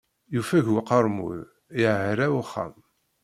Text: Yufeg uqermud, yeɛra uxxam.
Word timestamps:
Yufeg 0.33 0.65
uqermud, 0.77 1.39
yeɛra 1.81 2.27
uxxam. 2.41 2.75